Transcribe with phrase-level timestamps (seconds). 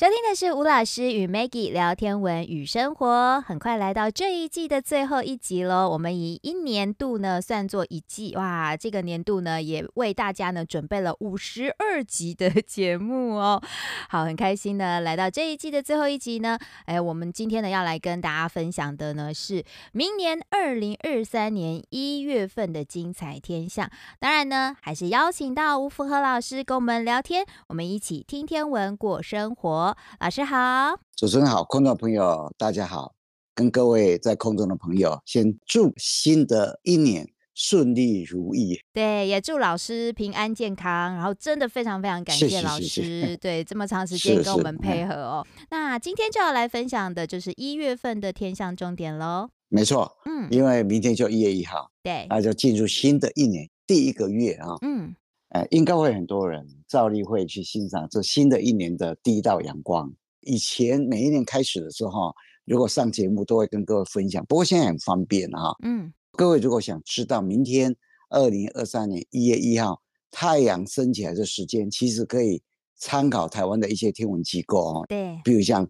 [0.00, 5.90] 收听的是吴老师与 Maggie 聊天文与生活，很快来到这一季的最后一集喽。
[5.90, 13.62] 我们以一年度呢算作一季，哇，这个年度呢也为大家呢准备了五十二集的节目哦。
[14.08, 19.62] 好，很开心呢来到这一季的最后一集呢，哎，我们今天呢要来跟大家分享的呢是
[19.92, 23.90] 明年二零二三年一月份的精彩天象。
[24.18, 29.89] 当然呢，还是邀请到吴福和老师跟我们聊天，我们一起听天文过生活。
[30.18, 33.14] 老师好，主持人好，空中朋友大家好，
[33.54, 38.80] 跟各位在空中的朋友，先祝新的一年顺利如意。
[38.92, 41.14] 对，也祝老师平安健康。
[41.14, 45.46] 然后真的非常非常感谢老师，是是是是对这么长时间跟我们配合哦。
[45.70, 49.50] 那今天就要来分享的就是一月份的天象重点喽。
[49.68, 55.14] 没错，嗯，因为明天就一月一号，对，那就进入新的一年第一个月啊，嗯。
[55.50, 60.12] 呃，应该会很多人照例会去欣赏这新的一年的第一道阳光。
[60.42, 62.32] 以前每一年开始的时候，
[62.64, 64.44] 如果上节目都会跟各位分享。
[64.46, 67.94] 不过现在很方便哈，嗯，各位如果想知道明天
[68.28, 72.62] 二零二三年一月一号太阳升起来的时间，其实可以
[72.96, 75.86] 参考台湾的一些天文机构哦，对，比如像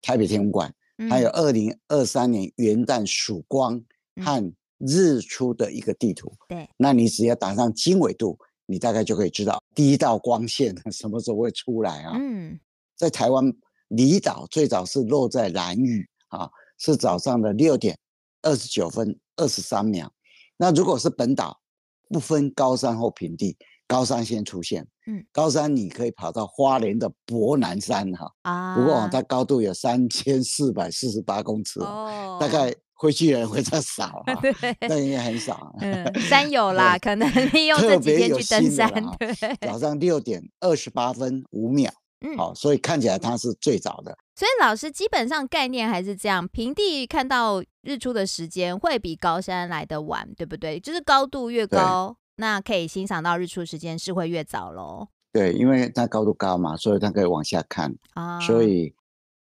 [0.00, 0.72] 台北天文馆，
[1.10, 3.82] 还有二零二三年元旦曙光
[4.24, 8.38] 和日出的一个地图，对，那你只要打上经纬度。
[8.66, 12.12] 你大概就可以知道第一道光线什么时候会出来啊？
[12.14, 12.58] 嗯，
[12.96, 13.52] 在台湾
[13.88, 17.98] 离岛最早是落在兰屿啊，是早上的六点
[18.42, 20.12] 二十九分二十三秒。
[20.56, 21.60] 那如果是本岛，
[22.08, 24.86] 不分高山或平地，高山先出现。
[25.06, 32.74] 嗯，高山你可以跑到花莲的博南山哈啊，不过它高度有三千四百四十八公尺哦，大概。
[33.02, 35.74] 回去的人会较少， 对，那应该很少。
[35.80, 38.88] 嗯，山有啦，可能利用这几天去登山。
[39.18, 44.16] 对，早上六点二十八分五秒，嗯，好，所以看起来它是最早的。
[44.36, 50.78] 所以老师基本上概念还是这样，平地看到日出的时间会比高山来得晚，对不对？
[50.78, 55.08] 就是高度越高，那可以欣赏到日出时间是会越早喽。
[55.32, 58.94] 对，因为它高度高嘛，所以它可以往下看啊，所以。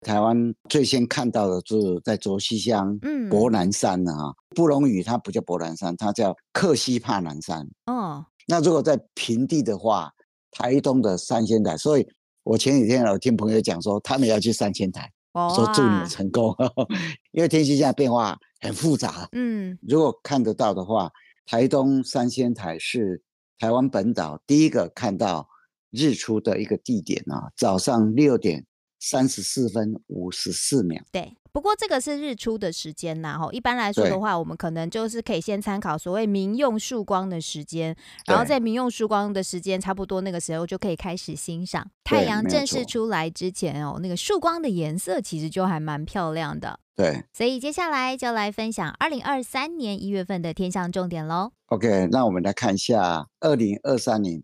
[0.05, 7.67] 台湾最先看到的就是在卓溪乡嗯，博南山啊，嗯、布隆语它不叫博南山，它叫克西帕南山。
[7.87, 10.13] 哦，那如果在平地的话，
[10.53, 11.77] 台东的三仙台。
[11.77, 12.07] 所以
[12.43, 16.55] 我前几天有听朋友讲说，他们要去三仙台，哦啊、说祝你们成功，
[17.33, 19.27] 因为天气现在变化很复杂。
[19.33, 21.11] 嗯，如果看得到的话，
[21.47, 23.23] 台东三仙台是
[23.59, 25.49] 台湾本岛第一个看到
[25.91, 28.67] 日出的一个地点啊，早上六点。
[29.05, 31.03] 三十四分五十四秒。
[31.13, 33.53] 对，不过这个是日出的时间呐，吼。
[33.53, 37.95] 一般来说的话，我们可能就是可以先参考所谓民用曙光的时间，
[38.27, 46.81] 然后在民用曙光的时间差不多那个时候就可以开始欣赏太阳正式出来之前哦，那个曙光的颜色其实就还蛮漂亮的。
[46.97, 51.53] 对，所以接下来就来分享二零二三年一月份的天象重点喽。
[51.67, 54.43] OK，那我们来看一下二零二三年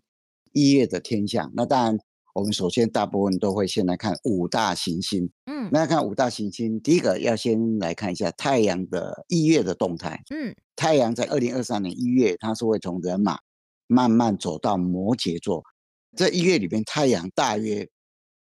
[0.52, 1.50] 一月的天象。
[1.54, 1.98] 那当然。
[2.32, 13.38] 我们首先大部分都会先来看五大行星，嗯，那看五大行星，第一个要先来看一下太阳的一月的动态，嗯，太阳在二零二三年一月，它是会从人马
[13.88, 15.64] 慢慢走到摩羯座，
[16.16, 17.88] 在一月里边，太阳大约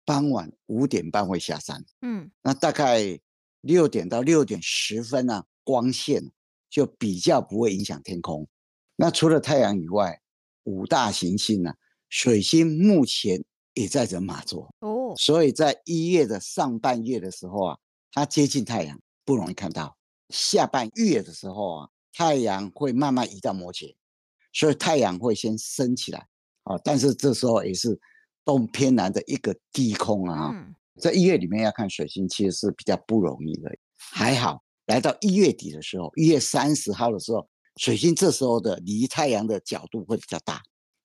[0.06, 3.20] 傍晚五点半会下山，嗯，那大概
[3.62, 6.22] 六点到六点十分呢，光线
[6.70, 8.48] 就比较不会影响天空。
[8.96, 10.22] 那除了太阳以外，
[10.64, 11.74] 五大行星呢，
[12.08, 13.44] 水星目前。
[13.76, 17.78] 也在人马座哦，所以在一月的上半月的时候啊，
[18.12, 19.88] 它接近太阳不容易看到；
[20.30, 23.96] 下半月的时候啊，太阳会慢慢移到摩羯，
[24.52, 26.20] 所以太阳会先升起来
[26.64, 26.78] 啊。
[26.84, 28.00] 但是这时候也是
[28.46, 30.52] 东偏南的一个低空啊。
[30.54, 33.72] 嗯、在一月里面要看水星，其实是比较不容易的。
[33.98, 37.48] 还好，来到一月底的时候，一月三十号的时候，
[37.78, 40.62] 水星这时候的离太阳的角度会比较大，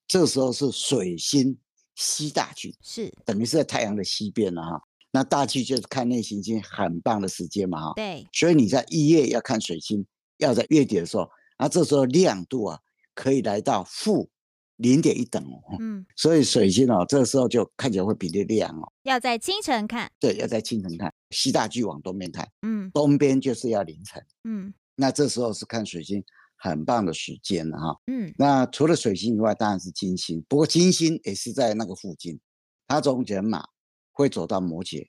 [0.07, 1.59] 这时候是水星。
[2.01, 4.81] 西大距是等于是在太阳的西边了哈，
[5.11, 7.93] 那大距就是看内行星很棒的时间嘛哈。
[7.97, 10.07] 对，所以你在一月要看水星，
[10.37, 12.79] 要在月底的时候，啊，这时候亮度啊
[13.15, 14.31] 可以来到负
[14.77, 15.77] 零点一等哦。
[15.81, 18.93] 嗯，所以水星哦，这个时候就看起来会比较亮哦。
[19.03, 20.09] 要在清晨看。
[20.21, 22.49] 对，要在清晨看，西大距往东边看。
[22.63, 24.25] 嗯，东边就是要凌晨。
[24.45, 26.23] 嗯，那这时候是看水星。
[26.59, 30.45] 很棒的时间了哈，嗯，那除了水星以外，当然是金星。
[30.49, 32.39] 不过金星也是在那个附近，
[32.87, 33.65] 它从人马
[34.13, 35.09] 会走到摩羯，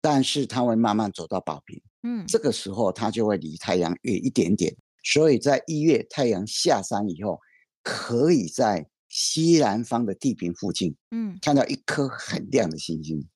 [0.00, 4.74] 但是它会慢慢走到宝瓶，嗯，这个时候它就会离太阳远一点点。
[5.02, 7.40] 所以在一月太阳下山以后，
[7.82, 13.26] 可以在西南方的地平附近，嗯，看到一颗很亮的星星。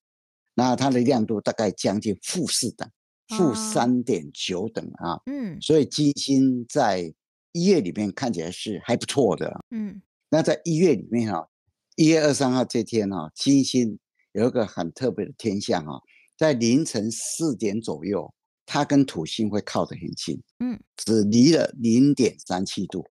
[0.55, 2.89] 那它的亮度大概将近负四等，
[3.29, 5.19] 负三点九等啊。
[5.27, 7.13] 嗯，所以金星在
[7.53, 9.65] 一月里面看起来是还不错的。
[9.71, 11.49] 嗯，那在一月里面哈，
[11.97, 13.99] 一月二三号这天哈，金星
[14.33, 16.01] 有一个很特别的天象哈，
[16.37, 18.33] 在凌晨四点左右，
[18.67, 23.07] 它跟土星会靠得很近，嗯，只离了零点三七度。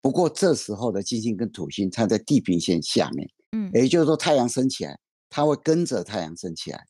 [0.00, 4.98] 不过这时候的金星跟土星，它在地平线下面，嗯，也就是说太阳升起来，
[5.30, 6.84] 它会跟着太阳升起来。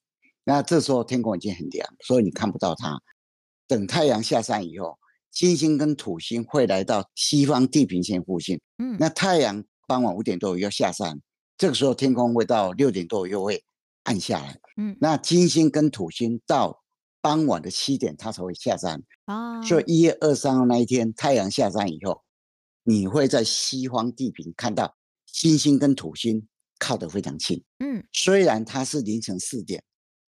[0.45, 2.99] 那这时候天空已经很亮，所以你看不到它。
[3.67, 4.97] 等太阳下山以后，
[5.37, 11.21] 金星跟土星会来到西方地平线附近，嗯，那太阳傍晚五点多又下山，
[11.59, 13.63] 这个时候天空会到六点多又会
[14.05, 16.83] 暗下来，嗯，那金星跟土星到
[17.21, 19.61] 傍晚的七点它才会下山啊。
[19.61, 22.23] 所以一月二三号那一天太阳下山以后。
[22.89, 24.97] 你会在西方地平看到
[25.27, 26.47] 金星跟土星
[26.79, 29.83] 靠得非常近，嗯，虽然它是凌晨四点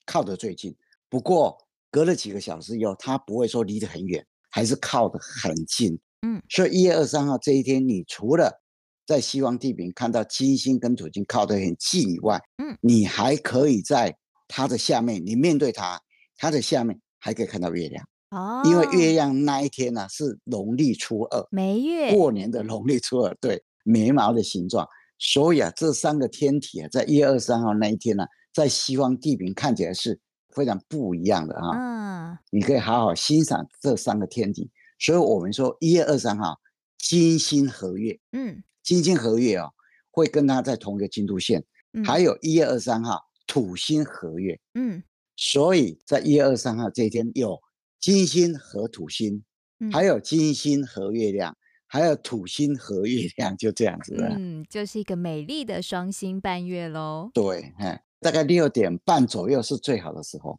[0.05, 0.77] 靠得最近，
[1.09, 1.57] 不过
[1.89, 8.61] 隔了几个小时以后，它不会说离得很远，还是靠得很近，嗯，所以一月二十三号这一天，你除了
[9.07, 14.17] 在西方地平看到金星跟土星靠得很近以外，嗯，你还可以在
[14.49, 16.01] 它的下面，你面对它，
[16.37, 18.05] 它的下面还可以看到月亮。
[18.31, 24.87] 哦，因为月亮那一天呢、啊、是农历初二，眉月过年的农历初二，对，眉毛的形状，
[25.19, 30.21] 所以啊，这三个天体啊，在一月二十三号那一天呢、啊，在西方地平看起来是
[30.59, 31.71] 非常不一样的哈。
[31.75, 34.69] 嗯，你可以好好欣赏这三个天体。
[34.99, 36.61] 所以我们说一月二三号
[36.99, 39.73] 金星合月，嗯，金星合月哦，
[40.11, 41.65] 会跟它在同一个经度线。
[41.93, 45.03] 嗯，还有一月二三号土星合月，嗯，
[45.37, 47.59] 所以在一月二三号这一天有。
[48.01, 49.43] 金星和土星，
[49.91, 51.59] 还有金星和月亮，嗯、
[51.89, 54.37] 还有土星和月亮，就这样子了。
[54.39, 57.29] 嗯，就是一个美丽的双星伴月喽。
[57.35, 57.73] 对，
[58.21, 60.59] 大概六点半左右是最好的时候。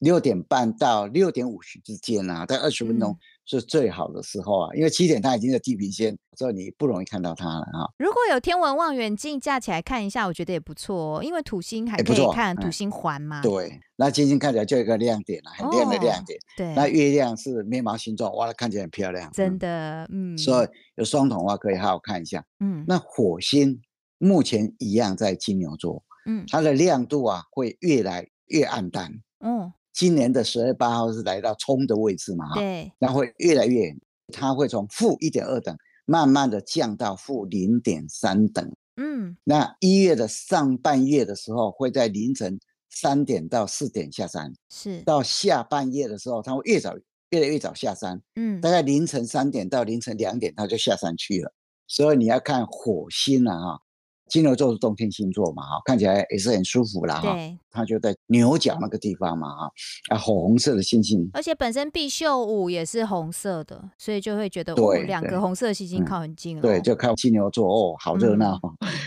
[0.00, 3.16] 六点半到六点五十之间啊，在二十分钟
[3.46, 7.88] 是最好的时候啊，嗯、因为七点它已经在地平线，所以你不容易看到它了啊。
[7.96, 13.40] 如果有天文望远镜架起来看一下，我觉得也不错哦，因为土星还可以看土星环嘛。
[13.40, 16.38] 对，那金星看起来就一个亮点了，很亮的亮点。
[16.38, 19.30] 哦、对，那月亮是眉毛形状，哇，看起来很漂亮。
[19.32, 20.36] 真的，嗯。
[20.36, 22.44] 所以有双筒的话，可以好好看一下。
[22.60, 22.84] 嗯。
[22.86, 23.80] 那火星
[24.18, 29.10] 目前一样在金牛座，嗯，它的亮度啊会越来越暗淡。
[29.40, 29.72] 嗯。
[29.98, 32.52] 今年的十月八号是来到冲的位置嘛？
[32.52, 33.98] 对，那会越来越远，
[34.30, 35.74] 它会从负一点二等
[36.04, 38.70] 慢慢的降到负零点三等。
[38.98, 46.94] 嗯，那一月的上半夜的时候会在凌晨三点到四点下山，是到下半夜的时候，它会越早
[47.30, 48.20] 越来越早下山。
[48.34, 51.50] 嗯，大概凌晨三点到凌晨两点，它就下山去了。
[51.86, 53.82] 所以你要看火星啊，哈。
[54.28, 57.32] 金牛座是冬天星座嘛，哈，看起来也是很舒服啦，哈。
[57.32, 59.72] 对，它就在牛角那个地方嘛，哈，
[60.08, 66.64] 啊，火红色的星星，而且本身毕宿五也是红色的，所以就会觉得对，两个红色的星星靠很近了，哦嗯。
[66.64, 68.60] 对，就靠金牛座哦，好热闹，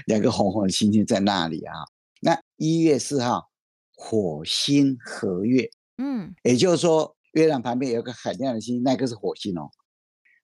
[0.06, 1.74] 两、嗯、 个红红的星星在那里啊。
[2.22, 3.50] 那一月四号，
[3.96, 9.70] 火星合月，嗯，也就是说月亮旁边有个很亮的星星，那个是火星哦。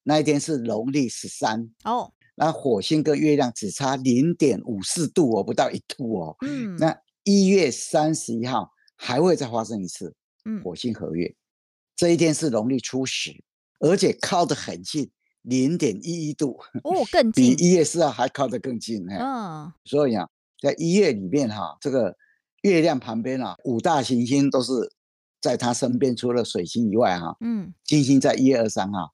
[0.04, 2.12] 那一天是农历十三哦。
[2.38, 6.36] 那火星跟月亮只差零点五四度哦，不到一度哦。
[6.46, 6.75] 嗯。
[6.75, 10.13] 那一月三十一号还会再发生一次，
[10.44, 11.34] 嗯，火星合月，
[11.96, 13.32] 这一天是农历初十，
[13.80, 15.10] 而且靠得很近，
[15.44, 19.06] 零点一一度哦，更近，比一月四号还靠得更近。
[19.10, 19.72] 嗯。
[19.86, 20.27] 所以啊，
[20.62, 22.18] 在一月里面哈，这个
[22.63, 24.74] 月亮旁边啊，五大行星都是
[25.39, 29.13] 在它身边，除了水星以外哈，嗯，金星在一月二三号，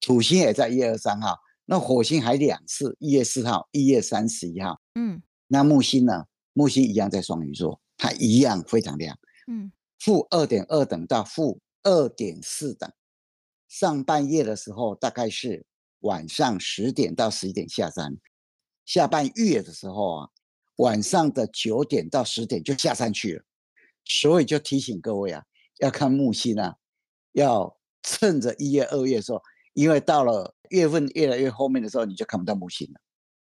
[0.00, 1.36] 土星也在一月二三号。
[1.72, 4.78] 那火星还两次，一月四号，一月三十一号。
[4.94, 6.26] 嗯，那木星呢？
[6.52, 9.18] 木星一样在双鱼座，它一样非常亮。
[9.50, 12.92] 嗯，负二点二等到负二点四等。
[13.68, 15.64] 上半夜的时候大概是
[16.00, 18.18] 晚上十点到十一点下山，
[18.84, 20.28] 下半月的时候啊，
[20.76, 23.44] 晚上的九点到十点就下山去了。
[24.04, 25.42] 所以就提醒各位啊，
[25.78, 26.76] 要看木星啊，
[27.32, 29.40] 要趁着一月、二月的时候，
[29.72, 30.54] 因为到了。
[30.72, 33.00] 月份越来越后面的时候，你就看不到木星了，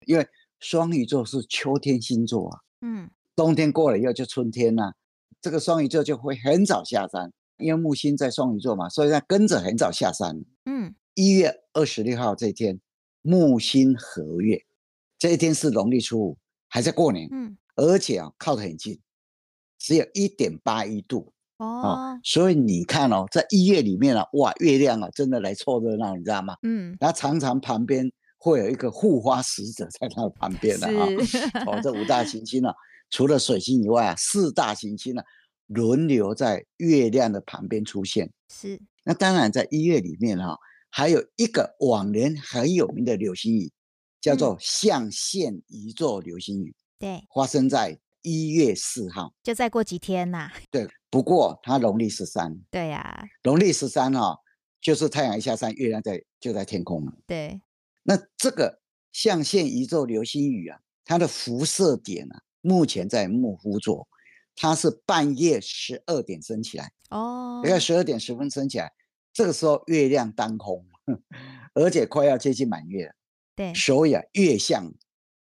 [0.07, 0.26] 因为
[0.59, 2.59] 双鱼座是秋天星座啊。
[2.83, 4.95] 嗯，冬天过了以后就春天了，
[5.41, 10.37] 这个双鱼座就会很早下山，因为木星在双鱼座嘛，所以它跟着很早下山。
[10.64, 12.81] 嗯，一月二十六号这一天，
[13.23, 14.64] 木星合月，
[15.19, 16.38] 这一天是农历初五，
[16.69, 17.29] 还在过年。
[17.31, 19.00] 嗯，而且啊靠得很近，
[19.79, 21.33] 只有一点八一度。
[21.62, 26.57] 哦，所以你看哦，在一月里面啊，哇，月亮啊，真的来凑热闹，你知道吗？
[26.62, 31.07] 嗯，然后常常旁边会有一个护花使者在他的旁边的啊。
[31.66, 32.75] 哦， 这五大行星啊，
[33.11, 35.25] 除了水星以外啊，四大行星啊，
[35.69, 38.31] 轮流在月亮的旁边出现。
[38.52, 38.81] 是。
[39.04, 40.57] 那当然，在一月里面哈，
[40.88, 43.73] 还有一个往年很有名的流星雨，
[44.21, 46.75] 叫做象限一座流星雨。
[46.99, 50.52] 对，发生在一月四号，就再过几天呐。
[50.71, 52.59] 对，不过它农历十三。
[52.71, 54.38] 对呀，农历十三哈，
[54.81, 57.12] 就是太阳一下山，月亮在就在天空了。
[57.26, 57.61] 对，
[58.02, 58.81] 那这个
[59.12, 64.09] 象限宇宙流星雨啊，它的辐射点啊，目前在木夫座，
[64.57, 66.90] 它是半夜十二点升起来。
[67.11, 68.90] 哦，大概十二点十分升起来，
[69.35, 70.83] 这个时候月亮当空，
[71.75, 73.12] 而且快要接近满月了。
[73.54, 74.90] 对，所以啊，月相。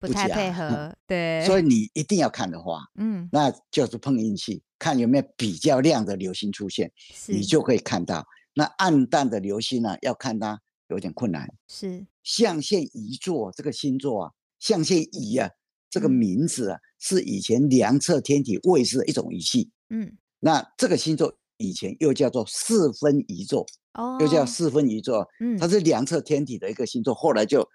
[0.00, 6.92] 不太配合， 对，所以你一定要看的话，嗯，那就是碰运气，看有没有比较亮的流星出现，
[7.26, 8.26] 你就可以看到。
[8.54, 11.52] 那暗淡的流星呢，要看它有点困难。
[11.68, 15.50] 是象限仪座这个星座啊，象限仪啊，
[15.90, 19.70] 这个名字啊，是以前量测天体位置的一种仪器。
[19.90, 27.68] 嗯，那这个星座以前又叫做四分仪座，哦，又叫四分仪座，嗯，它是量测天体的一个星座，后来就。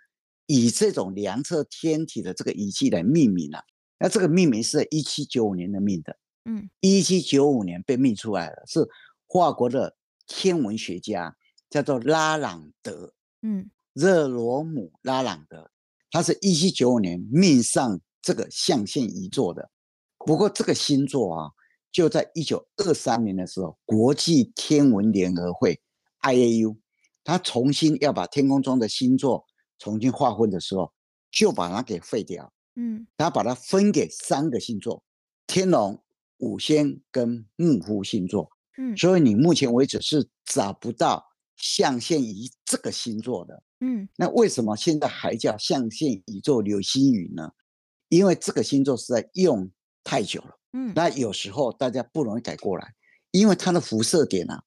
[0.46, 3.64] 以这种量测天体的这个仪器来命名了，
[3.98, 8.88] 那这个命名是在一七九五年的命的，嗯，一七九五年被命出来了，是
[9.28, 9.96] 法国的
[10.28, 11.36] 天文学家
[11.70, 15.72] 叫做拉朗德，嗯，热罗姆拉朗德，
[16.12, 19.70] 他是一七九五年命上这个象限一座的。
[20.20, 21.52] 不过这个星座啊，
[21.92, 25.82] 就在一九二三年的时候，国际天文联合会
[26.22, 26.78] IAU，
[27.24, 29.46] 他重新要把天空中的星座。
[29.80, 30.94] 重新划分的时候，
[31.30, 32.54] 就把它给废掉。
[32.76, 35.04] 嗯，他把它分给三个星座：
[35.46, 36.02] 天龙、
[36.44, 38.50] 五仙跟木夫星座。
[38.78, 41.24] 嗯，所以你目前为止是找不到
[41.56, 43.64] 象限仪这个星座的。
[43.80, 47.52] 嗯，那为什么现在还叫象限一座流星雨呢？
[48.10, 49.70] 因为这个星座实在用
[50.04, 50.60] 太久了。
[50.74, 52.94] 嗯，那有时候大家不容易改过来，
[53.32, 54.64] 因为它的辐射点啊，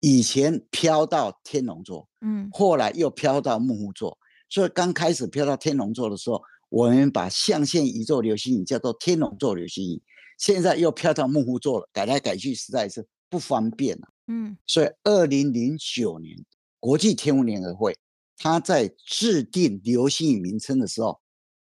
[0.00, 4.18] 以前飘到天龙座，嗯，后来又飘到木夫座。
[4.50, 10.02] 所以刚开始飘到天龙座的时候，我们把象限一座流星雨叫做天龙座流星雨。
[10.36, 14.08] 现在又飘到牧夫座了，改来改去实在是不方便了。
[14.26, 16.36] 嗯，所以二零零九年
[16.80, 17.96] 国际天文联合会
[18.36, 21.20] 他在制定流星雨名称的时候，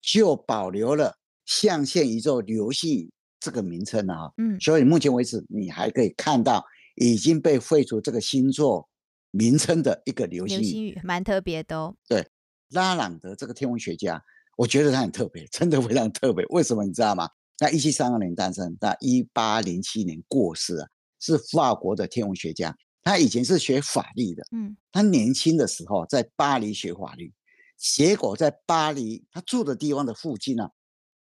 [0.00, 4.32] 就保留了象限宇宙流星雨这个名称了啊。
[4.38, 6.64] 嗯，所以目前为止你还可以看到
[6.96, 8.88] 已经被废除这个星座
[9.30, 11.94] 名称的一个流星雨，流星雨蛮特别的哦。
[12.08, 12.26] 对。
[12.70, 14.20] 拉朗德这个天文学家，
[14.56, 16.44] 我觉得他很特别，真的非常特别。
[16.46, 17.28] 为什么你知道吗？
[17.64, 20.86] 他一七三二年诞生，在一八零七年过世啊，
[21.18, 22.76] 是法国的天文学家。
[23.02, 27.32] 他以前是学法律的，嗯，他年轻的时候在巴黎学法律，
[27.78, 30.68] 结果在巴黎他住的地方的附近呢，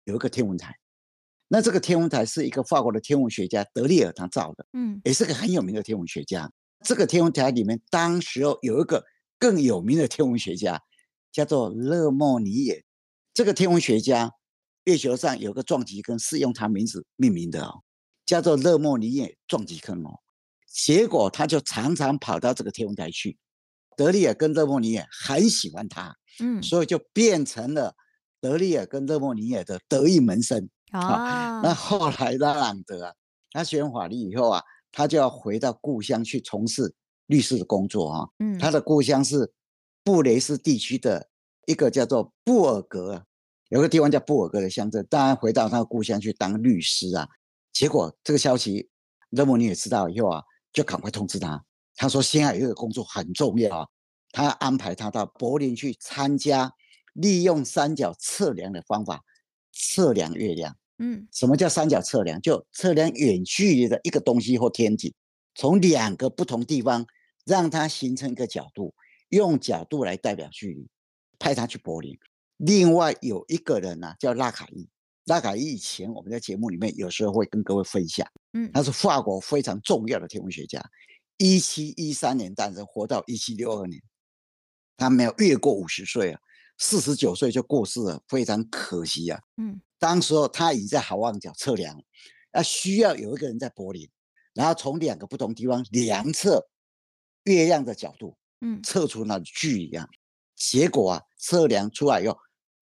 [0.02, 0.74] 有一个天文台。
[1.46, 6.50] 那这个天文台是一个法国的天文学家德利尔他造的，嗯，也是个很有名的天文学家。
[6.84, 9.04] 这个天文台里面，当时候有一个
[9.38, 10.82] 更有名的天文学家。
[11.30, 12.84] 叫做勒莫尼耶，
[13.32, 14.30] 这个天文学家，
[14.84, 17.82] 月球上有个撞击坑是用他名字命名的哦，
[18.24, 20.20] 叫做勒莫尼耶撞击坑哦。
[20.66, 23.38] 结果他就常常跑到这个天文台去，
[23.96, 27.94] 德利尔跟勒莫尼耶很喜欢他，嗯，所以就变成了
[28.40, 31.60] 德利尔跟勒莫尼耶的得意门生啊。
[31.62, 33.12] 那后来拉朗德啊，
[33.50, 36.94] 他学完法律以后啊，他就要回到故乡去从事
[37.26, 38.28] 律师的工作啊。
[38.38, 39.52] 嗯，他的故乡是。
[40.04, 41.28] 布雷斯地区的
[41.64, 43.24] 一个叫做布尔格，
[43.72, 47.26] 有个地方叫布尔格的乡镇，当然回到他的故乡去当律师啊。
[47.72, 48.86] 结果这个消息，
[49.30, 50.42] 勒莫尼也知道以后啊，
[50.74, 51.64] 就赶快通知他。
[51.96, 53.88] 他说现在有一个工作很重要啊，
[54.30, 56.70] 他安排他到柏林去参加，
[57.14, 59.22] 利用三角测量的方法
[59.72, 60.76] 测量月亮。
[60.98, 62.38] 嗯，什么叫三角测量？
[62.42, 65.14] 就测量远距离的一个东西或天体，
[65.54, 67.06] 从两个不同地方
[67.46, 68.94] 让它形成一个角度。
[69.30, 70.86] 用角度来代表距离，
[71.38, 72.14] 派他去柏林。
[72.64, 74.88] 另外有一个人呢、啊，叫拉卡伊。
[75.24, 80.80] 拉卡伊以前我们在节目里面有时候会跟各位分享，嗯，他是法国非常重要的天文学家。
[81.38, 84.00] 一七一三年诞生，活到一七六二年，
[84.96, 86.40] 他没有越过五十岁啊，
[86.78, 89.40] 四十九岁就过世了，非常可惜啊。
[89.56, 92.00] 嗯，当时候他已经在好望角测量，
[92.52, 94.08] 那需要有一个人在柏林，
[94.54, 96.68] 然后从两个不同地方量测
[97.44, 98.36] 月亮的角度。
[98.60, 100.08] 嗯，测出那距离啊，
[100.54, 102.38] 结果啊，测量出来以后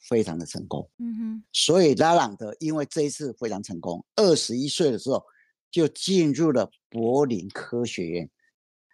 [0.08, 0.88] 非常的成功。
[0.98, 5.22] 嗯哼，所以拉朗德因为这一次非常成功，二十一岁的时候
[5.70, 8.30] 就进入了柏林科学院。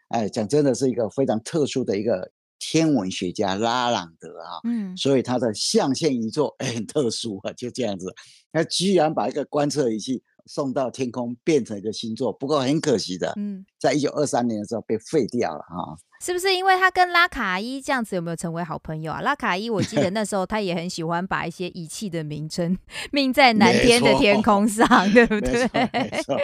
[0.08, 4.60] 哎，讲真的是一个非常特殊的一个天文学家拉朗德啊。
[4.64, 8.06] 嗯，所以他的象限一座很特殊啊，就这样子，
[8.52, 15.96] 他居然把一个观测仪器送到天空变成一个星座，不过很可惜的，嗯，在一九二三年的时候被废掉了哈。
[16.22, 19.20] 是不是因为他跟拉卡伊这样子有没有成为好朋友啊？
[19.20, 22.78] 拉卡伊我记得那时候他也很喜欢把一些仪器的名称
[23.12, 25.68] 命在南天的天空上，对不对？
[25.92, 26.38] 没错，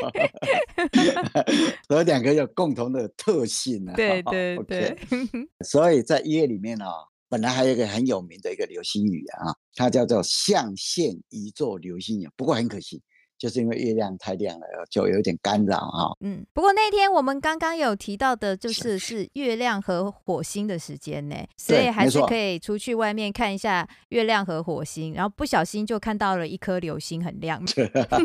[1.89, 3.95] 所以两个有共同的特性啊。
[3.95, 4.95] 对对对。
[5.09, 5.49] Okay.
[5.65, 13.01] 所以在一月里面呢、哦，本来还有一个很有名的一个流星雨啊，它叫做象限一座流星雨，不过很可惜。
[13.43, 16.17] 就是因为月亮太亮了，就有点干扰哈。
[16.21, 27.61] 嗯，不过那天我们刚刚有提到的，就是是月亮和火星的时间呢，所以还是可以出去外面看一下月亮和火星，然后不小心就看到了一颗流星，很亮。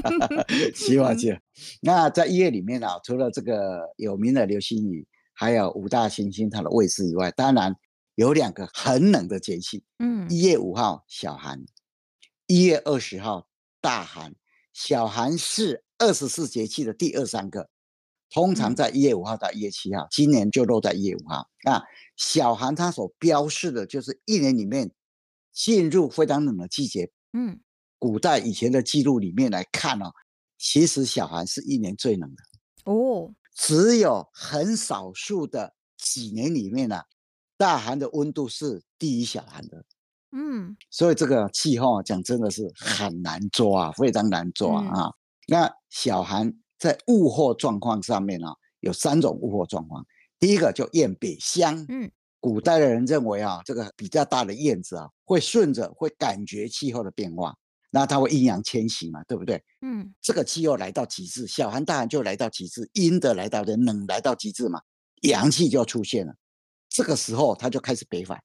[0.75, 1.41] 希望这样。
[1.81, 7.75] 那在一月里面啊，除了这个有名的流星雨，还有五大行星它的位置以外，当然
[8.13, 9.83] 有两个很冷的节气。
[9.97, 11.65] 嗯，一月五号小寒，
[12.45, 13.47] 一月二十号
[13.81, 14.36] 大寒。
[14.77, 17.67] 小寒是二十四节气的第二三个，
[18.29, 21.50] 通常在一月五号到一月七号，今年就落在一月五号。
[21.63, 21.84] 那
[22.15, 24.91] 小寒它所标示的就是一年里面
[25.51, 27.12] 进入非常冷的季节。
[27.34, 27.60] 嗯，
[27.98, 30.12] 古代以前的记录里面来看哦，
[30.60, 32.43] 其实小寒是一年最冷的
[32.91, 37.05] 哦，只有很少数的几年里面呢、啊，
[37.57, 39.84] 大寒的温度是低于小寒的。
[40.31, 45.07] 嗯，所以这个气候讲真的是很难抓，非常难抓啊。
[45.07, 45.13] 嗯、
[45.48, 50.05] 那小寒在物候状况上面呢、啊，有三种物候状况。
[50.39, 57.55] 第一个就雁北乡，嗯，古代的人认为啊，这个比较大的燕子啊，会顺着会感觉气候的变化，
[57.89, 59.63] 那它会阴阳迁徙嘛，对不对？
[59.81, 64.81] 嗯，这个气候来到极致，小寒大寒就来到极致，阴的来到的冷来到极致嘛，
[65.22, 66.36] 阳气就出现了。
[66.89, 68.39] 这个时候它就开始北返，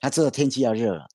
[0.00, 1.06] 它知道天气要热了。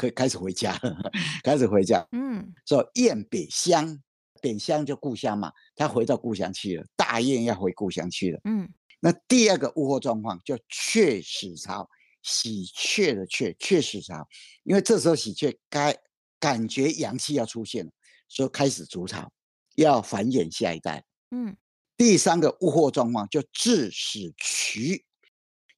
[0.00, 0.96] 可以开始回家了，
[1.44, 2.06] 开始回家。
[2.12, 4.00] 嗯，说雁北乡，
[4.40, 6.86] 北乡就故乡嘛，他回到故乡去了。
[6.96, 8.40] 大雁要回故乡去了。
[8.44, 8.66] 嗯，
[9.00, 11.86] 那第二个物候状况叫雀始巢，
[12.22, 14.26] 喜鹊的鹊，雀始巢，
[14.64, 15.94] 因为这时候喜鹊该
[16.38, 17.92] 感觉阳气要出现了，
[18.26, 19.30] 所以开始筑巢，
[19.76, 21.04] 要繁衍下一代。
[21.30, 21.54] 嗯，
[21.98, 25.04] 第三个物候状况叫致始渠。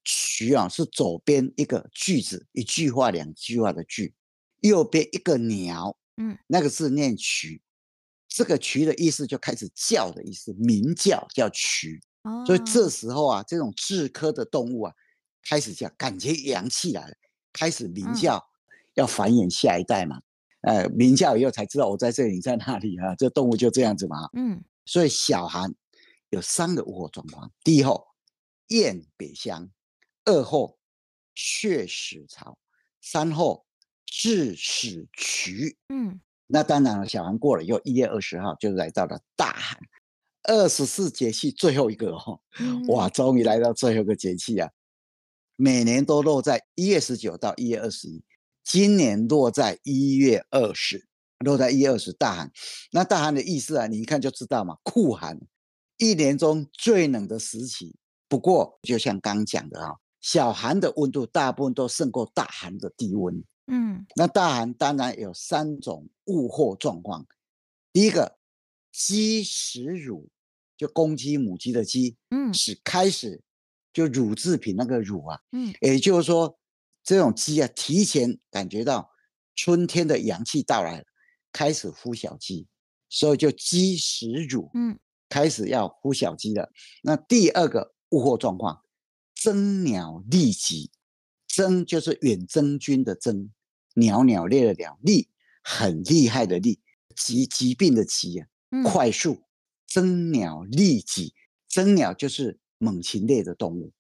[0.05, 4.15] 渠啊，是左边一个句子，一句话两句话的句，
[4.61, 7.63] 右边一个鸟，嗯，那个字念渠，
[8.29, 12.01] 这个渠的意思就开始叫的意思，鸣叫叫渠。
[12.23, 14.95] 哦，所以这时候啊，这种雉科的动物啊，
[15.49, 17.15] 开始叫，感觉阳气来了，
[17.53, 18.43] 开始鸣叫，嗯，
[18.95, 20.21] 要繁衍下一代嘛。
[20.63, 23.15] 呃，鸣叫以后才知道我在这里，你在哪里啊？
[23.17, 24.29] 这动物就这样子嘛。
[24.35, 25.75] 嗯，所以小寒
[26.31, 28.07] 有三个物候状况：第一候，
[28.69, 29.71] 雁北乡。
[30.25, 30.79] 二候
[31.35, 32.57] 雀始巢，
[33.01, 33.67] 三候
[34.07, 35.77] 雉始渠。
[35.89, 39.81] 嗯，那当然了，小寒过了以后，一月二十号就来到了大寒，
[40.45, 44.71] 二十四节气最后一个哦，嗯、哇，终于来到最后一个节气啊！
[45.57, 48.23] 每年都落在一月十九到一月二十一，
[48.63, 51.07] 今年落在一月二十，
[51.39, 52.53] 落在一月二十大寒。
[52.93, 55.41] 那大寒的意思啊，你一看就知道嘛，酷寒，
[55.97, 57.97] 一年中最冷的时期。
[58.29, 59.95] 不过，就像刚讲的啊。
[60.23, 63.45] 小寒的温度大部分都胜过大寒的低温。
[63.67, 67.27] 嗯，那大寒当然有三种物候状况。
[67.93, 68.39] 第一个，
[68.93, 70.29] 鸡食乳，
[70.77, 73.43] 就公鸡、母鸡的鸡，嗯，是开始
[73.93, 76.59] 就乳制品那个乳啊，嗯，也就是说，
[77.03, 79.11] 这种鸡啊，提前感觉到
[79.55, 81.05] 春天的阳气到来了，
[81.53, 82.67] 开始孵小鸡，
[83.09, 86.71] 所以就鸡食乳，嗯，开始要孵小鸡了。
[87.03, 88.83] 那第二个物候状况。
[89.43, 90.93] 征鸟利己，
[91.49, 93.51] 征就是远征军的征，
[93.97, 95.31] 鸟鸟类的鸟，利
[95.65, 96.79] 很厉害的利，
[97.17, 98.47] 疾疾病的疾啊，
[98.85, 99.43] 快速。
[99.89, 101.35] 征鸟利己，
[101.69, 103.93] 征鸟就是猛禽类的动物，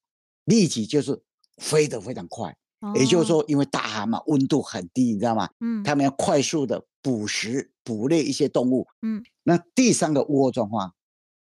[0.44, 1.20] 利己就是
[1.57, 2.57] 飞得非常快。
[2.78, 5.50] 哦、也就是说，因为大寒嘛，温度很低，你知道吗？
[5.59, 8.87] 嗯，他们要快速的捕食捕猎一些动物。
[9.02, 10.94] 嗯，那第三个窝状况，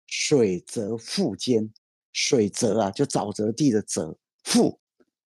[0.07, 1.73] 水泽腹坚。
[2.11, 4.79] 水泽啊，就沼泽地的泽，腹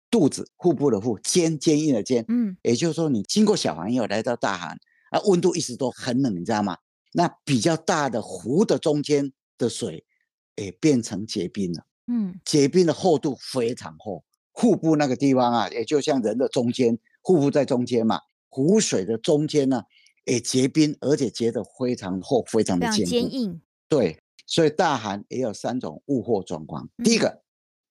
[0.09, 4.79] 肚子腹部的腹，坚坚硬的坚，嗯，也就是说，你经过小寒以后来到大寒，
[5.11, 6.77] 啊，温度一直都很冷，你知道吗？
[7.13, 10.05] 那比较大的湖的中间的水，
[10.55, 19.83] 也变成结冰了，嗯，结冰的厚度非常厚，腹部那个地方啊，也就像人的中间，腹部在中间嘛，湖水的中间呢，
[20.25, 24.21] 也结冰，而且结得非常厚，非常的坚硬，对。
[24.49, 27.43] 所以大寒也有三种物候状况：第一个，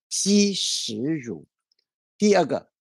[0.09, 1.47] 鸡食乳；
[2.19, 2.73] 第二个，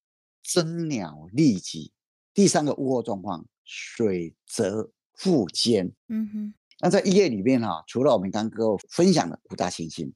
[0.42, 1.92] 增鸟厉疾；
[2.34, 5.92] 第三个物候状况，水泽腹坚。
[6.08, 10.12] 嗯哼，那在一夜里面哈，除了我们刚刚跟各位分享的五大行星，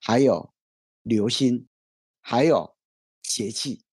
[0.00, 0.52] 还有
[1.04, 1.68] 流星，
[2.20, 2.74] 还有
[3.22, 3.84] 节气。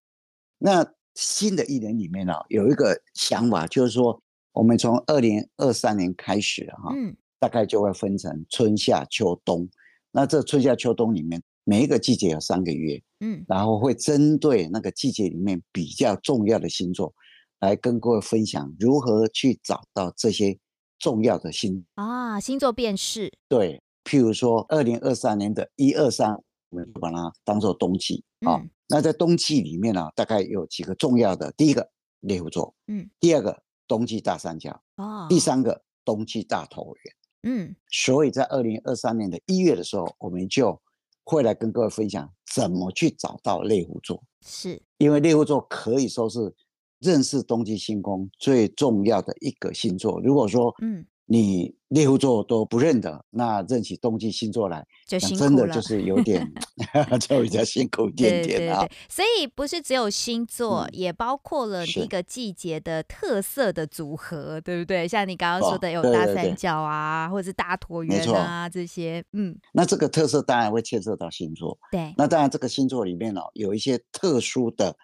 [0.57, 4.19] 那新的一年里面呢，有一个想法，就是说，
[4.53, 7.15] 我们从二零二三年开始哈，嗯，
[7.45, 9.69] 大概就会分成春夏秋冬。
[10.09, 17.13] 那这春夏秋冬里面，每一个季节有三个月，嗯，然后会针对那个季节里面比较重要的星座，
[17.59, 20.57] 来跟各位分享如何去找到这些
[20.97, 23.31] 重要的星啊，星座辨识。
[23.47, 26.33] 对，譬如说二零二三年的一二三，
[26.71, 28.55] 我们就把它当做冬季啊。
[28.55, 31.51] 嗯那在冬季里面呢、啊，大概有几个重要的。
[31.53, 31.87] 第一个
[32.21, 40.81] 猎户座，嗯，第二个冬季大三角，哦，第三个冬季大椭圆，嗯，所以在二零二三年的一月的时候，我们就
[41.23, 46.53] 会来跟各位分享怎么去找到猎户座，是因为猎户座可以说是
[46.99, 50.19] 认识冬季星空最重要的一个星座。
[50.21, 51.05] 如果说，嗯。
[51.27, 56.47] 你猎户座都不认得，那认起冬季星座来，真的就是有点，
[57.19, 58.87] 就比较辛苦一点点啊。
[59.09, 65.07] 所以不是只有星座，嗯、也包括了一个季节的特色的组合，对不对？
[65.07, 69.57] 像你刚刚说的有大三角啊，或者是大椭圆啊这些，嗯。
[69.73, 72.13] 那这个特色当然会牵涉到星座，对。
[72.17, 74.95] 那当然这个星座里面呢、哦，有一些特殊的，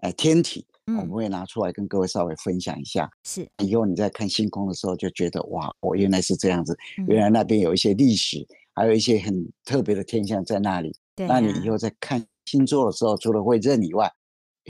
[0.00, 0.66] 呃，天体。
[0.96, 3.46] 我们会拿出来跟各位稍微分享一下，是。
[3.58, 6.76] 以后你在看星空的时候就觉得哇，我原来是这样子，
[7.06, 10.94] 原来那边有一些历史，还有一些很特别的天象在那里。
[11.14, 14.10] 对，那你以后在看星座的时候，除了会认以外，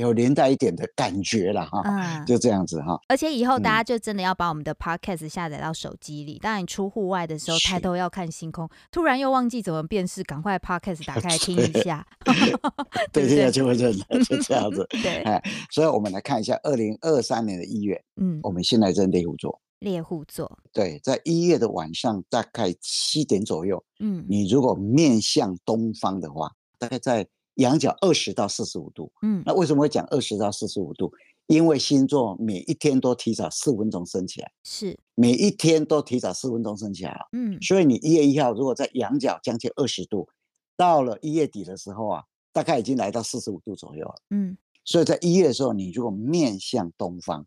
[0.00, 2.98] 有连带一点的感觉了哈，嗯、就这样子哈。
[3.08, 6.38] 而且以后大家就真的要把我们的 podcast 下载到手机里。
[6.38, 12.06] 当然，你出户外的时候抬头要看星空，突然又忘记怎么辨识，赶快 podcast 打开来听一下。
[13.12, 14.86] 对，现在就会认了，就这样子。
[15.02, 15.24] 对，
[15.70, 18.02] 所以我们来看一下二零二三年的一月。
[18.16, 19.60] 嗯，我们现在在猎户座。
[19.80, 20.58] 猎户座。
[20.72, 23.82] 对，在一月的晚上大概七点左右。
[23.98, 27.26] 嗯，你如果面向东方的话，大概在。
[27.60, 31.12] 仰角二十到四十五度，嗯，那为什么会讲二十到四十五度？
[31.46, 34.96] 因为星座每一天都提早四分钟升起来，是。
[35.16, 40.28] 每一天都提早四分钟升起来了，嗯，所以你一月一号如果在仰角将近二十度，
[40.76, 47.44] 到了一月底的时候啊，大概已经来到四十五度左右了，嗯，所以在一月的时候，你如果面向东方，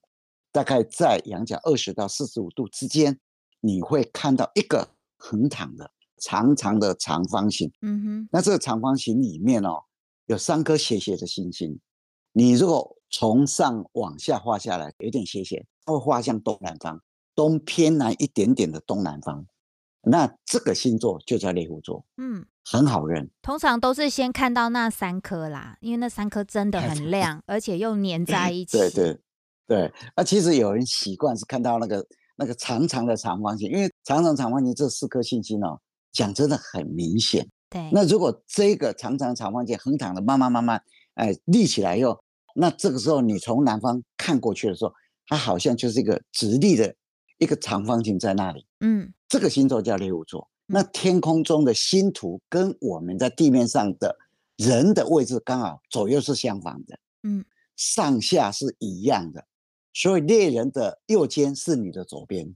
[0.52, 3.18] 大概在仰角二十到四十五度之间，
[3.62, 9.82] 你会看到一个横躺的长长的长方形，嗯哼，那这个长方形里面哦。
[10.28, 11.80] 有三颗斜斜的星星，
[12.32, 17.00] 你如果从上往下画下来，有点斜斜，它会画向东南方，
[17.36, 19.46] 东偏南一点点的东南方，
[20.02, 23.30] 那这个星座就叫猎户座，嗯，很好认。
[23.42, 28.78] 通常都是先看到那三颗啦，因为那三颗真的很亮，而且又粘在一起。
[28.78, 29.20] 对对
[29.68, 32.06] 对，那其实有人习惯是看到那个
[32.36, 35.80] 那个长长的长方形，因为长长长方形这四颗星星哦，
[36.12, 37.48] 讲真的很明显。
[37.74, 40.80] 对，那如果这个长长长方形横躺的慢慢慢慢
[41.16, 42.24] 哎立起来以后，
[42.56, 44.94] 那这个时候你从南方看过去的时候，
[45.26, 46.96] 它好像就是一个直立的
[47.40, 48.66] 一个长方形在那里。
[48.82, 50.48] 嗯，这个星座叫猎户座。
[50.68, 54.16] 那天空中的星图跟我们在地面上的
[54.56, 57.00] 人的位置刚好左右是相反的。
[57.24, 57.44] 嗯，
[57.76, 59.44] 上下是一样的，
[59.94, 62.54] 所以猎人的右肩是你的左边，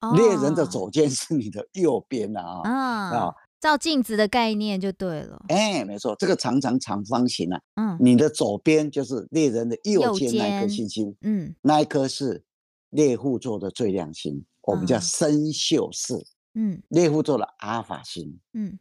[0.00, 3.34] 哦、猎人的左肩是你的右边啊啊。
[3.60, 5.44] 哦照镜子的概念就对了。
[5.48, 12.42] 哎，没错，这个长长长方形啊，嗯，你的左边就是猎人的右肩那一颗星星，嗯，那一颗是
[12.88, 18.78] 猎户座的最亮星，我们叫参宿四，嗯，猎户座的阿尔法星，嗯，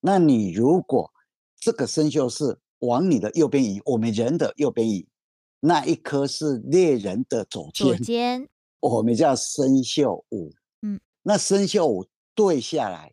[0.00, 1.10] 那你如果
[1.58, 5.04] 这个参宿四往你的右边移，我们人的右边移，
[5.58, 12.06] 那一颗是猎人的左肩，左肩，我们叫参宿五，嗯，那参宿五
[12.36, 13.12] 对下来。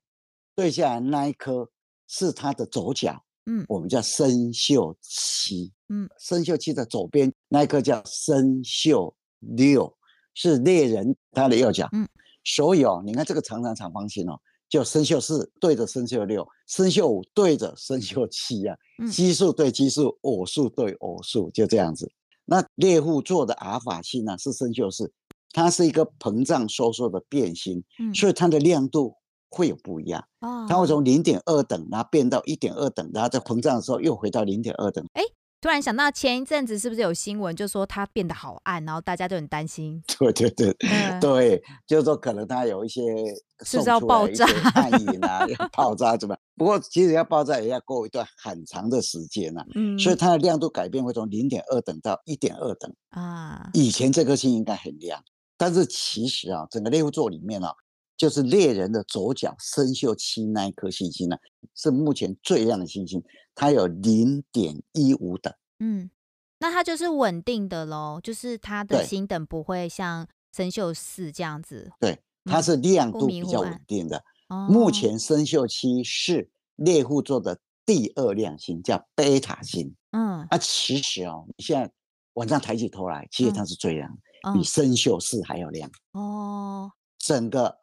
[0.59, 1.69] 对下来那一颗
[2.09, 9.95] 是它的左脚，嗯，我们叫生锈七，嗯，生锈七的左边那一颗叫生锈六，
[10.33, 12.05] 是猎人他的右脚，嗯，
[12.43, 18.75] 所以哦，你看这个长长长方形哦，就生锈四对着生锈六，生锈五对着生锈七啊，
[19.09, 22.11] 奇数对奇数，偶数对偶数，就这样子。
[22.43, 25.09] 那猎户座的阿尔法星呢是生锈四，
[25.53, 29.15] 它是一个膨胀收缩的变形，嗯，所以它的亮度。
[29.49, 30.23] 会有不一样，
[30.67, 35.03] 它会从零点二等，然后变到一点二等，然后在膨胀的时候又回到零点二等。
[35.13, 35.23] 哎，
[35.59, 40.01] 突然想到前一阵子是不是有新闻，就说它变得好暗，然后大家都很担心。
[40.19, 43.01] 对对对，嗯、对，就是说可能它有一些
[43.65, 44.45] 是不是要爆炸？
[44.75, 46.37] 暗影啊，要 爆炸怎么？
[46.55, 49.65] 不过其实要爆炸也要过一段很长的时间呐、啊。
[49.75, 53.69] 嗯，所以它的亮度改变会从零点二等到一点二等啊。
[53.73, 55.21] 以前这颗星应该很亮，
[55.57, 57.73] 但是其实啊，整个猎户座里面啊。
[58.19, 61.37] 就是猎人的左脚生锈七那一颗星星呢，
[61.73, 63.23] 是目前最亮的星星，
[63.55, 65.53] 它有零点一五等。
[65.79, 66.11] 嗯，
[66.59, 71.89] 那它就是稳定的喽，就是它的星等不会像生锈四这样子。
[71.97, 74.21] 对，它是亮度比较稳定的。
[74.49, 79.95] 嗯、目前生锈期是猎户座的第二亮星，叫贝塔星。
[80.11, 81.89] 嗯，啊，其实哦，你现在
[82.33, 84.11] 晚上抬起头来，其实它是最亮，
[84.43, 85.89] 嗯、比生锈四还要亮。
[86.11, 87.79] 哦，整个。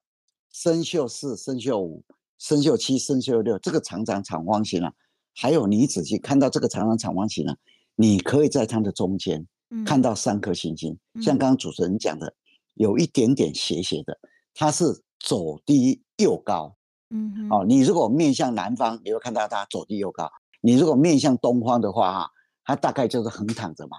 [0.57, 2.03] 生锈四、生锈五、
[2.39, 4.91] 生锈七、生锈六，这个长长长方形啊，
[5.35, 7.59] 还有你仔细看到这个长长长方形呢、啊，
[7.95, 9.47] 你可以在它的中间
[9.85, 12.35] 看到三颗星星，嗯、像刚刚主持人讲的，
[12.73, 14.19] 有一点点斜斜的，
[14.55, 16.75] 它是左低右高。
[17.11, 20.25] 嗯哼，哦，你如果面向南方，你会看到它左低右高；
[20.63, 22.31] 你如果面向东方的话，哈，
[22.65, 23.99] 它大概就是横躺着嘛，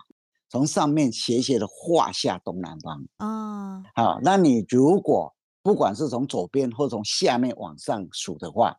[0.50, 3.06] 从上面斜斜的画下东南方。
[3.18, 5.36] 啊，好，那你如果
[5.68, 8.78] 不管是从左边或从下面往上数的话，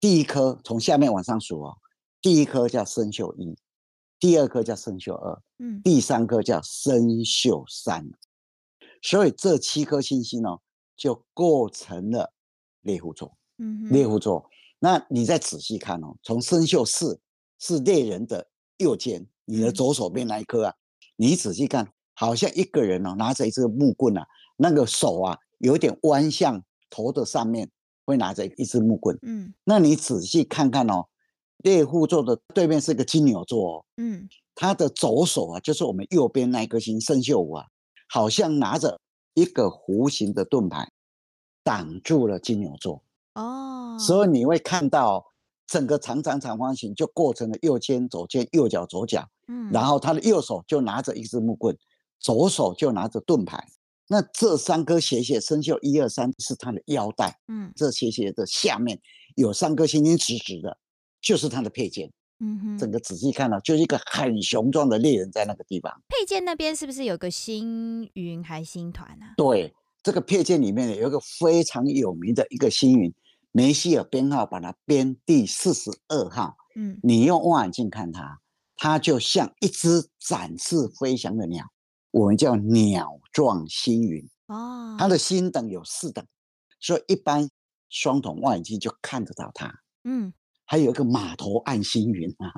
[0.00, 1.76] 第一颗从下面往上数哦，
[2.22, 3.54] 第一颗叫生锈一，
[4.18, 8.08] 第二颗叫生锈二，嗯，第三颗叫生锈三，
[9.02, 10.56] 所以这七颗星星呢，
[10.96, 12.32] 就构成了
[12.80, 13.36] 猎户座。
[13.58, 14.48] 嗯，猎户座。
[14.78, 17.20] 那你再仔细看哦，从生锈四
[17.58, 18.48] 是猎人的
[18.78, 20.74] 右肩，你的左手边那一颗啊，
[21.16, 24.26] 你仔细看，好像一个人哦，拿着一支木棍啊，
[24.56, 25.38] 那个手啊。
[25.58, 27.70] 有点弯向头的上面，
[28.04, 29.18] 会拿着一支木棍。
[29.22, 31.06] 嗯，那你仔细看看哦，
[31.58, 33.78] 猎户座的对面是个金牛座。
[33.78, 33.84] 哦。
[33.96, 37.66] 嗯，他的左手啊，就是我们右边那颗星生肖五啊，
[38.08, 39.00] 好像拿着
[39.34, 40.90] 一个弧形的盾牌，
[41.64, 43.02] 挡住了金牛座。
[43.34, 45.24] 哦，所以你会看到
[45.66, 49.28] 整个长长长方形就构成了右肩、左肩、右脚、左脚。
[49.48, 51.76] 嗯，然后他的右手就拿着一支木棍，
[52.18, 53.66] 左手就拿着盾牌。
[54.08, 59.00] 那这三颗斜斜生锈一二三是它的腰带，嗯，这斜斜的下面
[59.34, 60.78] 有三颗星星直直的，
[61.20, 65.92] 就是它的配件，嗯哼，整个仔细看到，就是一个很雄壮的猎人在那个地方。
[66.08, 69.34] 配件那边是不是有个星云还星团啊？
[69.36, 73.12] 对，这个配件里面有一个非常有名的一个星云，
[73.50, 78.38] 梅西尔编号把它编第四十二号，嗯，你用望远镜看它，
[78.76, 81.64] 它就像一只展翅飞翔的鸟。
[82.12, 86.26] 我们叫鸟状星云哦，它的星等有四等，
[86.80, 87.50] 所以一般
[87.90, 89.70] 双筒望远镜就看得到它。
[90.04, 90.32] 嗯，
[90.64, 92.48] 还有一个马头暗星云啊，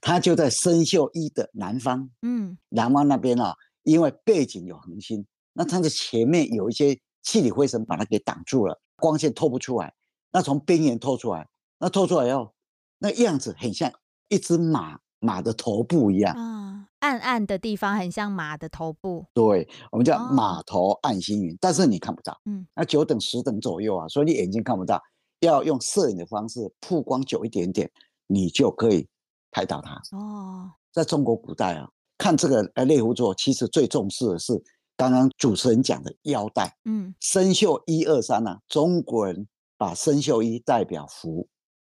[0.00, 2.08] 它就在生锈一的南方。
[2.22, 9.92] 嗯，南方那边啊，因为背景有恒星，那它的前面有一些气体灰尘把它给挡住了，光线透不出来。
[10.30, 11.48] 那从边缘透出来，
[11.80, 12.54] 那透出来以后，
[12.98, 13.92] 那样子很像
[14.28, 16.36] 一只马马的头部一样。
[16.38, 25.02] 嗯暗暗的地方很像马的头部，对，我们叫马头暗星云，哦、但是你看不到，嗯，那九等十等左右啊，所以你眼睛看不到，
[25.40, 27.90] 要用摄影的方式曝光久一点点，
[28.26, 29.08] 你就可以
[29.50, 29.94] 拍到它。
[30.16, 34.52] 哦，在中国古代啊，看这个呃猎户座，其实最重视的是
[34.96, 41.48] 刚刚主持人讲的腰带，嗯，生锈一二三呢，中国人把生锈一代表福，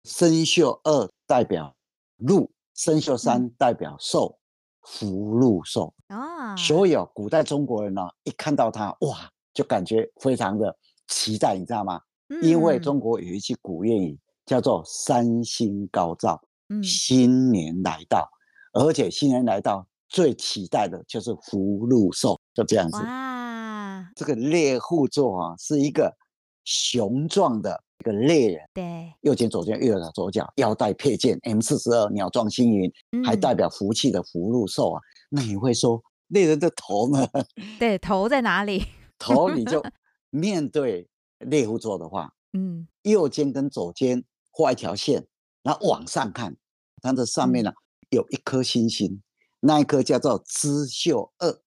[0.04, 1.76] 生锈二代表
[2.18, 4.36] 禄，生锈三代表寿。
[4.36, 4.41] 嗯
[4.84, 10.76] 福禄寿啊，所以哦，古代中国人呢，一看到它，哇，就感觉非常的
[11.08, 12.02] 期待，你知道吗？
[12.30, 18.30] 嗯、因为中国有一句古谚语叫做“三星高照”，嗯，新年来到，
[18.74, 22.98] 而且新年来到最期待的就是福禄寿，就这样子。
[22.98, 26.16] 哇，这个猎户座啊，是一个
[26.64, 27.84] 雄壮的。
[28.02, 35.02] 一个猎人，对，右肩、左肩、右脚、左脚，腰带佩剑 M 四十二鸟状星云，嗯、还代表福气的福禄寿啊。
[35.30, 37.28] 那你会说猎人的头呢？
[37.80, 38.84] 对，头在哪里？
[39.20, 39.82] 头你就
[40.32, 41.08] 面对
[41.40, 45.28] 猎户座的话，嗯，右肩跟左肩画一条线，
[45.62, 46.58] 然后往上看，
[47.02, 47.72] 它的上面呢、
[48.10, 49.22] 有一颗星星，
[49.60, 51.62] 那一颗叫做织宿二。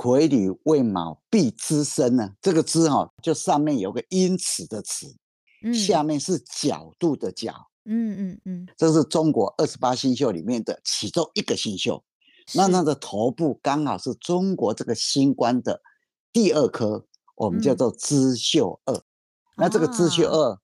[0.00, 5.12] 癸履未卯必支申呢，这个支哈、哦，就上面有个因此的此。
[5.74, 7.52] 下面是角度的角，
[7.84, 12.02] 嗯嗯嗯，这是中国二十八星宿里面的其中一个星宿。
[12.54, 15.82] 那它的头部刚好是中国这个星官的
[16.32, 18.94] 第二颗，我们叫做支宿二。
[18.94, 19.02] 嗯、
[19.56, 20.58] 那这个支宿二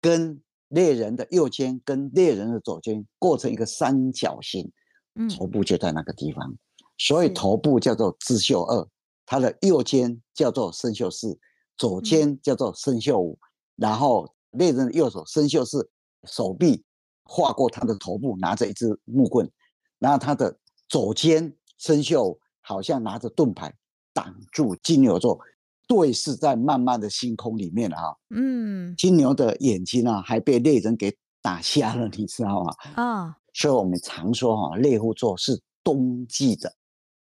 [0.00, 4.70] 跟猎人的右肩跟猎人的左肩构成一个三角形，
[5.14, 6.54] 嗯、头部就在那个地方，
[6.98, 8.88] 所以头部叫做支宿二，
[9.24, 11.38] 它的右肩叫做生锈四，
[11.76, 14.34] 左肩叫做生锈五，嗯、然后。
[14.52, 15.88] 猎人的右手生锈是，
[16.24, 16.82] 手臂
[17.22, 19.50] 划过他的头部，拿着一支木棍，
[19.98, 20.58] 然后他的
[20.88, 23.72] 左肩生锈好像拿着盾牌
[24.12, 25.38] 挡住金牛座，
[25.86, 28.16] 对视在漫漫的星空里面了哈。
[28.34, 32.74] 嗯，金牛的眼睛啊，还被猎人给打瞎了，你知道吗？
[32.96, 36.74] 啊、哦，所以我们常说哈，猎户座是冬季的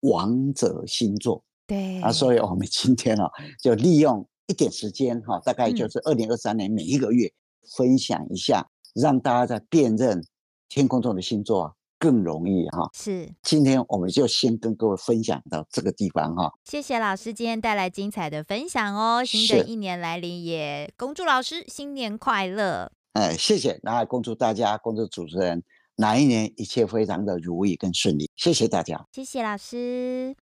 [0.01, 1.43] 王者星座。
[1.67, 3.29] 对啊，所以我们今天啊，
[3.61, 7.33] 就利用一点时间哈，大概就是二零二三年每一个月、嗯、
[7.77, 10.21] 分享一下，让大家在辨认
[10.67, 12.89] 天空中的星座更容易哈。
[12.93, 16.51] 是，今天我们就先跟各位分享到这个地方哈。
[16.65, 19.23] 谢谢老师今天带来精彩的分享哦。
[19.23, 22.91] 新的一年来临，也恭祝老师新年快乐。
[23.13, 25.63] 哎，谢谢，然后恭祝大家，恭祝主持人，
[25.97, 28.29] 哪一年一切非常的如意跟顺利。
[28.35, 30.35] 谢谢大家，谢谢老师。